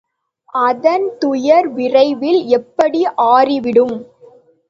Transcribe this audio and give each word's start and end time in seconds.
அதன் 0.59 1.05
துயர் 1.19 1.67
விரைவில் 1.69 2.41
எப்படி 2.49 3.01
ஆறிவிடும்? 3.27 3.95